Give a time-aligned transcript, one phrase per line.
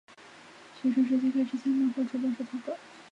[0.81, 2.75] 学生时期开始向漫画出版社投稿。